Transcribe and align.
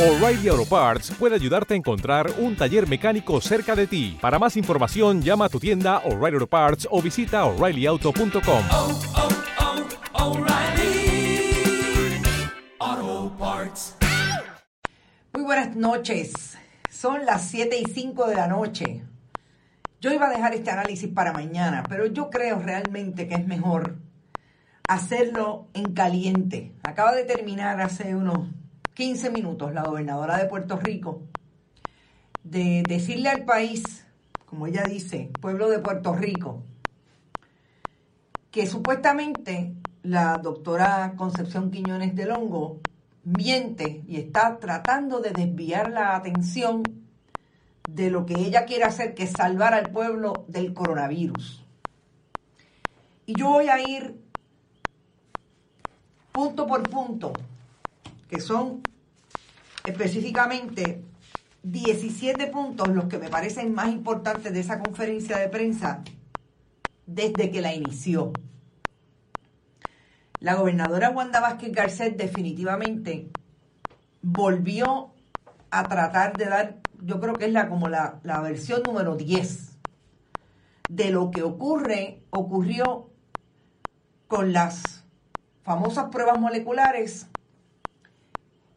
O'Reilly 0.00 0.48
Auto 0.48 0.64
Parts 0.64 1.10
puede 1.10 1.34
ayudarte 1.34 1.74
a 1.74 1.76
encontrar 1.76 2.32
un 2.38 2.56
taller 2.56 2.88
mecánico 2.88 3.38
cerca 3.42 3.76
de 3.76 3.86
ti. 3.86 4.16
Para 4.18 4.38
más 4.38 4.56
información, 4.56 5.20
llama 5.20 5.44
a 5.44 5.48
tu 5.50 5.60
tienda 5.60 5.98
O'Reilly 6.06 6.36
Auto 6.36 6.46
Parts 6.46 6.88
o 6.90 7.02
visita 7.02 7.44
oreillyauto.com. 7.44 8.64
oh, 8.70 9.00
oh, 12.80 13.36
Parts. 13.38 13.96
Muy 15.34 15.42
buenas 15.44 15.76
noches. 15.76 16.56
Son 16.88 17.26
las 17.26 17.44
7 17.50 17.78
y 17.78 17.84
5 17.84 18.26
de 18.26 18.34
la 18.36 18.46
noche. 18.46 19.02
Yo 20.00 20.14
iba 20.14 20.28
a 20.28 20.30
dejar 20.30 20.54
este 20.54 20.70
análisis 20.70 21.10
para 21.12 21.34
mañana, 21.34 21.82
pero 21.86 22.06
yo 22.06 22.30
creo 22.30 22.58
realmente 22.58 23.28
que 23.28 23.34
es 23.34 23.46
mejor 23.46 23.98
hacerlo 24.88 25.68
en 25.74 25.92
caliente. 25.92 26.72
Acaba 26.84 27.12
de 27.12 27.24
terminar 27.24 27.82
hace 27.82 28.14
unos 28.14 28.48
15 29.00 29.30
minutos 29.30 29.72
la 29.72 29.82
gobernadora 29.82 30.36
de 30.36 30.44
Puerto 30.44 30.76
Rico 30.76 31.22
de 32.44 32.82
decirle 32.86 33.30
al 33.30 33.46
país, 33.46 34.04
como 34.44 34.66
ella 34.66 34.82
dice, 34.82 35.30
pueblo 35.40 35.70
de 35.70 35.78
Puerto 35.78 36.14
Rico, 36.14 36.62
que 38.50 38.66
supuestamente 38.66 39.72
la 40.02 40.36
doctora 40.36 41.14
Concepción 41.16 41.70
Quiñones 41.70 42.14
del 42.14 42.30
Hongo 42.32 42.80
miente 43.24 44.04
y 44.06 44.18
está 44.18 44.58
tratando 44.58 45.20
de 45.20 45.30
desviar 45.30 45.90
la 45.90 46.14
atención 46.14 46.82
de 47.88 48.10
lo 48.10 48.26
que 48.26 48.34
ella 48.34 48.66
quiere 48.66 48.84
hacer, 48.84 49.14
que 49.14 49.22
es 49.22 49.30
salvar 49.30 49.72
al 49.72 49.88
pueblo 49.88 50.44
del 50.46 50.74
coronavirus. 50.74 51.64
Y 53.24 53.32
yo 53.32 53.48
voy 53.48 53.70
a 53.70 53.80
ir 53.80 54.20
punto 56.32 56.66
por 56.66 56.82
punto, 56.82 57.32
que 58.28 58.40
son 58.40 58.82
específicamente 59.90 61.04
17 61.62 62.46
puntos 62.46 62.88
los 62.88 63.04
que 63.04 63.18
me 63.18 63.28
parecen 63.28 63.74
más 63.74 63.88
importantes 63.88 64.52
de 64.52 64.60
esa 64.60 64.78
conferencia 64.78 65.38
de 65.38 65.48
prensa 65.48 66.02
desde 67.06 67.50
que 67.50 67.60
la 67.60 67.74
inició. 67.74 68.32
La 70.38 70.54
gobernadora 70.54 71.10
Wanda 71.10 71.40
Vázquez 71.40 71.72
Garcet 71.72 72.16
definitivamente 72.16 73.28
volvió 74.22 75.12
a 75.70 75.86
tratar 75.86 76.36
de 76.36 76.46
dar, 76.46 76.76
yo 77.02 77.20
creo 77.20 77.34
que 77.34 77.46
es 77.46 77.52
la 77.52 77.68
como 77.68 77.88
la, 77.88 78.20
la 78.22 78.40
versión 78.40 78.82
número 78.82 79.16
10 79.16 79.76
de 80.88 81.10
lo 81.10 81.30
que 81.30 81.42
ocurre, 81.42 82.22
ocurrió 82.30 83.10
con 84.28 84.52
las 84.52 85.04
famosas 85.62 86.06
pruebas 86.10 86.40
moleculares 86.40 87.28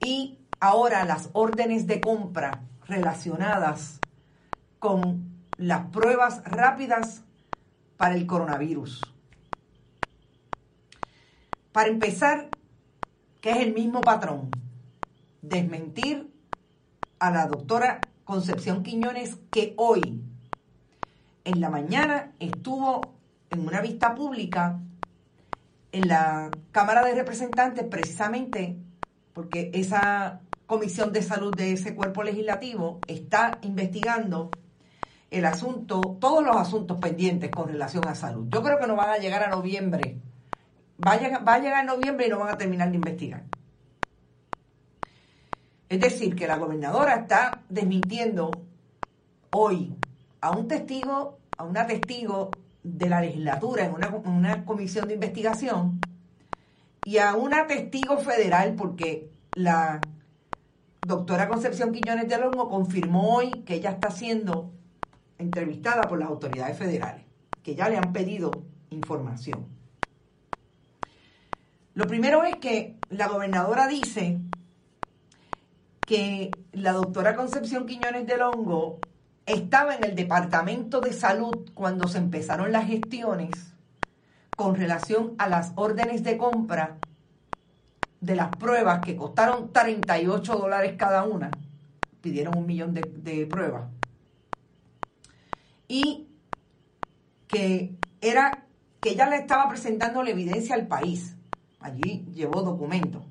y 0.00 0.38
ahora 0.60 1.04
las 1.04 1.30
órdenes 1.32 1.86
de 1.86 2.00
compra 2.00 2.62
relacionadas 2.86 4.00
con 4.78 5.28
las 5.56 5.86
pruebas 5.86 6.42
rápidas 6.44 7.22
para 7.96 8.14
el 8.14 8.26
coronavirus. 8.26 9.02
Para 11.72 11.88
empezar, 11.88 12.48
que 13.40 13.50
es 13.50 13.58
el 13.58 13.74
mismo 13.74 14.00
patrón, 14.00 14.50
desmentir 15.42 16.30
a 17.18 17.30
la 17.30 17.46
doctora 17.46 18.00
Concepción 18.24 18.82
Quiñones 18.82 19.38
que 19.50 19.74
hoy, 19.76 20.22
en 21.44 21.60
la 21.60 21.70
mañana, 21.70 22.32
estuvo 22.40 23.14
en 23.50 23.66
una 23.66 23.80
vista 23.80 24.14
pública 24.14 24.80
en 25.92 26.08
la 26.08 26.50
Cámara 26.72 27.04
de 27.04 27.14
Representantes 27.14 27.84
precisamente 27.84 28.76
porque 29.32 29.70
esa 29.72 30.40
comisión 30.68 31.14
de 31.14 31.22
salud 31.22 31.52
de 31.56 31.72
ese 31.72 31.94
cuerpo 31.94 32.22
legislativo 32.22 33.00
está 33.08 33.58
investigando 33.62 34.50
el 35.30 35.46
asunto, 35.46 36.00
todos 36.20 36.44
los 36.44 36.56
asuntos 36.56 36.98
pendientes 37.00 37.50
con 37.50 37.68
relación 37.68 38.06
a 38.06 38.14
salud. 38.14 38.46
Yo 38.50 38.62
creo 38.62 38.78
que 38.78 38.86
no 38.86 38.94
van 38.94 39.08
a 39.08 39.16
llegar 39.16 39.42
a 39.42 39.48
noviembre. 39.48 40.18
Va 41.04 41.12
a, 41.12 41.18
llegar, 41.58 41.74
a 41.74 41.82
noviembre 41.84 42.26
y 42.26 42.30
no 42.30 42.40
van 42.40 42.54
a 42.54 42.58
terminar 42.58 42.90
de 42.90 42.96
investigar. 42.96 43.44
Es 45.88 46.00
decir, 46.00 46.36
que 46.36 46.46
la 46.46 46.58
gobernadora 46.58 47.14
está 47.14 47.62
desmintiendo 47.70 48.50
hoy 49.50 49.96
a 50.42 50.50
un 50.50 50.68
testigo, 50.68 51.38
a 51.56 51.64
una 51.64 51.86
testigo 51.86 52.50
de 52.82 53.08
la 53.08 53.22
legislatura 53.22 53.86
en 53.86 53.94
una 54.26 54.66
comisión 54.66 55.08
de 55.08 55.14
investigación 55.14 55.98
y 57.04 57.16
a 57.16 57.36
una 57.36 57.66
testigo 57.66 58.18
federal 58.18 58.74
porque 58.74 59.30
la 59.54 59.98
doctora 61.08 61.48
Concepción 61.48 61.90
Quiñones 61.90 62.28
de 62.28 62.36
Longo 62.36 62.68
confirmó 62.68 63.36
hoy 63.36 63.50
que 63.64 63.76
ella 63.76 63.92
está 63.92 64.10
siendo 64.10 64.74
entrevistada 65.38 66.02
por 66.02 66.18
las 66.18 66.28
autoridades 66.28 66.76
federales, 66.76 67.24
que 67.62 67.74
ya 67.74 67.88
le 67.88 67.96
han 67.96 68.12
pedido 68.12 68.50
información. 68.90 69.66
Lo 71.94 72.06
primero 72.06 72.44
es 72.44 72.56
que 72.56 72.96
la 73.08 73.26
gobernadora 73.26 73.86
dice 73.86 74.38
que 76.06 76.50
la 76.72 76.92
doctora 76.92 77.34
Concepción 77.34 77.86
Quiñones 77.86 78.26
del 78.26 78.42
Hongo 78.42 79.00
estaba 79.46 79.94
en 79.94 80.04
el 80.04 80.14
Departamento 80.14 81.00
de 81.00 81.14
Salud 81.14 81.70
cuando 81.72 82.06
se 82.06 82.18
empezaron 82.18 82.70
las 82.70 82.86
gestiones 82.86 83.72
con 84.54 84.74
relación 84.74 85.34
a 85.38 85.48
las 85.48 85.72
órdenes 85.74 86.22
de 86.22 86.36
compra 86.36 86.98
de 88.20 88.36
las 88.36 88.48
pruebas 88.48 89.00
que 89.00 89.16
costaron 89.16 89.72
38 89.72 90.56
dólares 90.56 90.94
cada 90.96 91.24
una. 91.24 91.50
Pidieron 92.20 92.56
un 92.58 92.66
millón 92.66 92.94
de, 92.94 93.02
de 93.02 93.46
pruebas. 93.46 93.88
Y 95.86 96.26
que 97.46 97.94
era 98.20 98.64
que 99.00 99.10
ella 99.10 99.28
le 99.28 99.36
estaba 99.36 99.68
presentando 99.68 100.22
la 100.22 100.30
evidencia 100.30 100.74
al 100.74 100.86
país. 100.86 101.36
Allí 101.80 102.26
llevó 102.32 102.62
documentos 102.62 103.22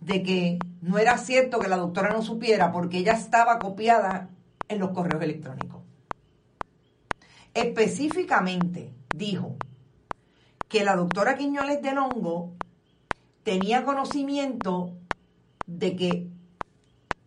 de 0.00 0.22
que 0.22 0.58
no 0.82 0.98
era 0.98 1.18
cierto 1.18 1.58
que 1.58 1.68
la 1.68 1.76
doctora 1.76 2.10
no 2.10 2.22
supiera 2.22 2.70
porque 2.70 2.98
ella 2.98 3.14
estaba 3.14 3.58
copiada 3.58 4.30
en 4.68 4.78
los 4.78 4.90
correos 4.90 5.22
electrónicos. 5.22 5.82
Específicamente 7.54 8.92
dijo 9.14 9.56
que 10.68 10.84
la 10.84 10.94
doctora 10.94 11.36
Quiñones 11.36 11.82
del 11.82 11.98
Hongo 11.98 12.52
tenía 13.46 13.84
conocimiento 13.84 14.90
de 15.68 15.94
que 15.94 16.26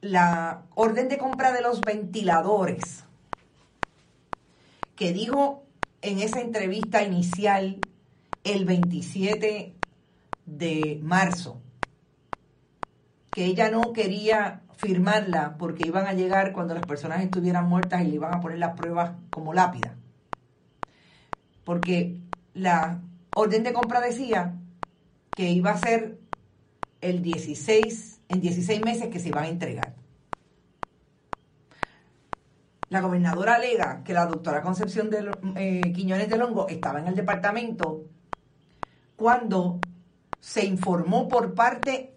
la 0.00 0.64
orden 0.74 1.08
de 1.08 1.16
compra 1.16 1.52
de 1.52 1.62
los 1.62 1.80
ventiladores 1.80 3.04
que 4.96 5.12
dijo 5.12 5.62
en 6.02 6.18
esa 6.18 6.40
entrevista 6.40 7.04
inicial 7.04 7.84
el 8.42 8.64
27 8.64 9.76
de 10.46 11.00
marzo 11.04 11.60
que 13.30 13.44
ella 13.44 13.70
no 13.70 13.92
quería 13.92 14.62
firmarla 14.76 15.56
porque 15.56 15.86
iban 15.86 16.08
a 16.08 16.14
llegar 16.14 16.52
cuando 16.52 16.74
las 16.74 16.84
personas 16.84 17.22
estuvieran 17.22 17.68
muertas 17.68 18.02
y 18.02 18.08
le 18.08 18.16
iban 18.16 18.34
a 18.34 18.40
poner 18.40 18.58
las 18.58 18.76
pruebas 18.76 19.12
como 19.30 19.54
lápida. 19.54 19.94
Porque 21.62 22.16
la 22.54 23.02
orden 23.34 23.62
de 23.62 23.72
compra 23.72 24.00
decía 24.00 24.56
que 25.38 25.48
iba 25.48 25.70
a 25.70 25.78
ser 25.78 26.18
el 27.00 27.22
16, 27.22 28.22
en 28.28 28.40
16 28.40 28.84
meses 28.84 29.06
que 29.06 29.20
se 29.20 29.28
iban 29.28 29.44
a 29.44 29.48
entregar. 29.48 29.94
La 32.88 33.00
gobernadora 33.00 33.54
alega 33.54 34.02
que 34.02 34.14
la 34.14 34.26
doctora 34.26 34.62
Concepción 34.62 35.10
de 35.10 35.30
eh, 35.54 35.92
Quiñones 35.94 36.28
de 36.28 36.38
Longo 36.38 36.66
estaba 36.66 36.98
en 36.98 37.06
el 37.06 37.14
departamento 37.14 38.02
cuando 39.14 39.78
se 40.40 40.66
informó 40.66 41.28
por 41.28 41.54
parte 41.54 42.16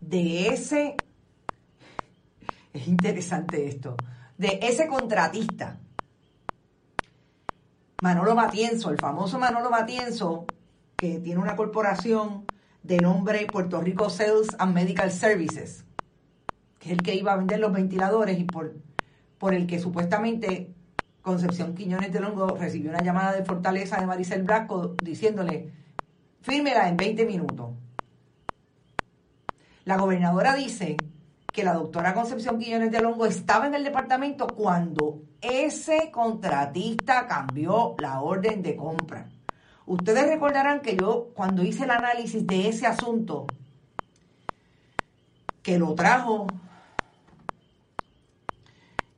de 0.00 0.46
ese, 0.46 0.96
es 2.72 2.86
interesante 2.86 3.66
esto, 3.66 3.96
de 4.38 4.60
ese 4.62 4.86
contratista, 4.86 5.80
Manolo 8.00 8.36
Matienzo, 8.36 8.90
el 8.90 8.98
famoso 8.98 9.40
Manolo 9.40 9.70
Matienzo, 9.70 10.46
que 10.96 11.18
tiene 11.18 11.40
una 11.40 11.56
corporación 11.56 12.46
de 12.82 12.98
nombre 12.98 13.46
Puerto 13.46 13.80
Rico 13.80 14.10
Sales 14.10 14.48
and 14.58 14.74
Medical 14.74 15.10
Services, 15.10 15.84
que 16.78 16.90
es 16.90 16.92
el 16.92 17.02
que 17.02 17.14
iba 17.14 17.32
a 17.32 17.36
vender 17.36 17.60
los 17.60 17.72
ventiladores 17.72 18.38
y 18.38 18.44
por, 18.44 18.74
por 19.38 19.54
el 19.54 19.66
que 19.66 19.78
supuestamente 19.78 20.74
Concepción 21.22 21.74
Quiñones 21.74 22.12
de 22.12 22.20
Longo 22.20 22.48
recibió 22.48 22.90
una 22.90 23.02
llamada 23.02 23.32
de 23.32 23.44
Fortaleza 23.44 23.98
de 23.98 24.06
Maricel 24.06 24.42
Blasco 24.42 24.94
diciéndole, 25.02 25.70
fírmela 26.42 26.86
en 26.86 26.98
20 26.98 27.24
minutos. 27.24 27.70
La 29.86 29.96
gobernadora 29.96 30.54
dice 30.54 30.98
que 31.50 31.64
la 31.64 31.72
doctora 31.72 32.12
Concepción 32.12 32.58
Quiñones 32.58 32.90
de 32.90 33.00
Longo 33.00 33.24
estaba 33.24 33.66
en 33.66 33.74
el 33.74 33.84
departamento 33.84 34.46
cuando 34.48 35.22
ese 35.40 36.10
contratista 36.10 37.26
cambió 37.26 37.94
la 37.98 38.20
orden 38.20 38.60
de 38.60 38.76
compra. 38.76 39.28
Ustedes 39.86 40.26
recordarán 40.26 40.80
que 40.80 40.96
yo 40.96 41.30
cuando 41.34 41.62
hice 41.62 41.84
el 41.84 41.90
análisis 41.90 42.46
de 42.46 42.68
ese 42.68 42.86
asunto 42.86 43.46
que 45.62 45.78
lo 45.78 45.94
trajo 45.94 46.46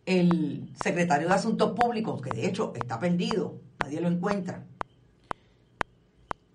el 0.07 0.73
secretario 0.83 1.29
de 1.29 1.35
Asuntos 1.35 1.73
Públicos, 1.73 2.21
que 2.23 2.31
de 2.31 2.47
hecho 2.47 2.73
está 2.75 2.99
perdido, 2.99 3.61
nadie 3.81 4.01
lo 4.01 4.09
encuentra, 4.09 4.65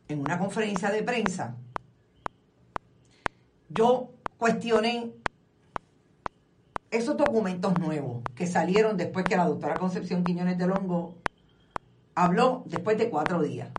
en 0.08 0.20
una 0.20 0.40
conferencia 0.40 0.90
de 0.90 1.04
prensa, 1.04 1.58
yo 3.70 4.12
cuestioné 4.38 5.12
esos 6.90 7.16
documentos 7.16 7.78
nuevos 7.80 8.24
que 8.36 8.48
salieron 8.48 8.98
después 8.98 9.26
que 9.26 9.38
la 9.38 9.46
doctora 9.46 9.76
Concepción 9.76 10.24
Quiñones 10.24 10.58
de 10.58 10.68
Longo 10.68 11.16
habló 12.16 12.64
después 12.66 12.98
de 12.98 13.10
cuatro 13.10 13.42
días. 13.42 13.70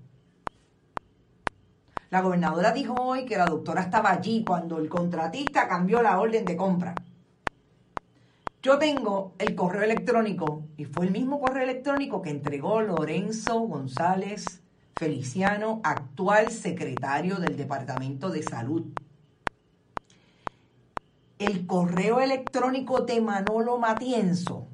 La 2.13 2.21
gobernadora 2.21 2.73
dijo 2.73 2.93
hoy 2.93 3.25
que 3.25 3.39
la 3.39 3.47
doctora 3.47 3.81
estaba 3.81 4.11
allí 4.11 4.45
cuando 4.45 4.77
el 4.77 4.91
contratista 4.91 5.67
cambió 5.67 6.03
la 6.03 6.21
orden 6.21 6.45
de 6.45 6.59
compra. 6.59 6.95
Yo 8.63 8.79
tengo 8.79 9.33
el 9.39 9.55
correo 9.55 9.83
electrónico 9.83 10.65
y 10.77 10.85
fue 10.85 11.07
el 11.07 11.11
mismo 11.11 11.41
correo 11.41 11.63
electrónico 11.63 12.21
que 12.21 12.29
entregó 12.29 12.83
Lorenzo 12.83 13.61
González 13.61 14.61
Feliciano, 14.95 15.81
actual 15.83 16.51
secretario 16.51 17.37
del 17.37 17.57
Departamento 17.57 18.29
de 18.29 18.43
Salud. 18.43 18.85
El 21.39 21.67
correo 21.67 22.21
electrónico 22.21 23.01
de 23.01 23.23
Manolo 23.23 23.79
Matienzo 23.79 24.67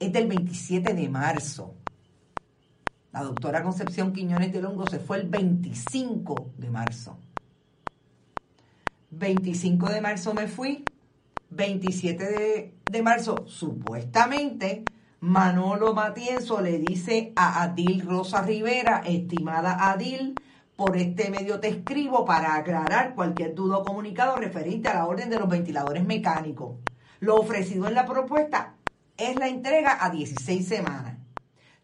es 0.00 0.10
del 0.14 0.28
27 0.28 0.94
de 0.94 1.08
marzo. 1.10 1.74
La 3.12 3.22
doctora 3.22 3.62
Concepción 3.62 4.12
Quiñones 4.12 4.52
de 4.52 4.62
Longo 4.62 4.86
se 4.86 4.98
fue 4.98 5.18
el 5.18 5.28
25 5.28 6.52
de 6.56 6.70
marzo. 6.70 7.18
25 9.10 9.90
de 9.90 10.00
marzo 10.00 10.32
me 10.32 10.48
fui 10.48 10.84
27 11.50 12.72
de, 12.90 13.02
marzo, 13.02 13.44
supuestamente, 13.46 14.84
Manolo 15.20 15.92
Matienzo 15.92 16.62
le 16.62 16.78
dice 16.78 17.32
a 17.36 17.62
Adil 17.62 18.00
Rosa 18.06 18.40
Rivera, 18.40 19.02
estimada 19.04 19.90
Adil, 19.90 20.34
por 20.74 20.96
este 20.96 21.30
medio 21.30 21.60
te 21.60 21.68
escribo 21.68 22.24
para 22.24 22.56
aclarar 22.56 23.14
cualquier 23.14 23.54
duda 23.54 23.78
o 23.78 23.84
comunicado 23.84 24.36
referente 24.36 24.88
a 24.88 24.94
la 24.94 25.06
orden 25.06 25.28
de 25.28 25.38
los 25.38 25.48
ventiladores 25.48 26.04
mecánicos. 26.06 26.78
Lo 27.20 27.36
ofrecido 27.36 27.86
en 27.86 27.94
la 27.94 28.06
propuesta 28.06 28.74
es 29.18 29.36
la 29.36 29.48
entrega 29.48 29.98
a 30.02 30.08
16 30.08 30.66
semanas. 30.66 31.11